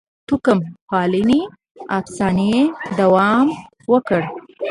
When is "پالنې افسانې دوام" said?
0.87-3.45